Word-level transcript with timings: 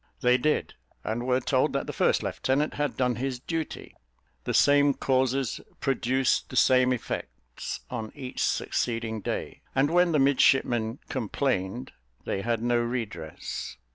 They 0.21 0.39
did, 0.39 0.73
and 1.03 1.27
were 1.27 1.39
told 1.39 1.73
that 1.73 1.85
the 1.85 1.93
first 1.93 2.23
lieutenant 2.23 2.73
had 2.73 2.97
done 2.97 3.17
his 3.17 3.39
duty. 3.39 3.93
The 4.45 4.53
same 4.55 4.95
causes 4.95 5.61
produced 5.79 6.49
the 6.49 6.55
same 6.55 6.91
effects 6.91 7.81
on 7.87 8.11
each 8.15 8.43
succeeding 8.43 9.21
day; 9.21 9.61
and 9.75 9.91
when 9.91 10.11
the 10.11 10.17
midshipmen 10.17 10.97
complained, 11.07 11.91
they 12.25 12.41
had 12.41 12.63
no 12.63 12.79
redress. 12.79 13.77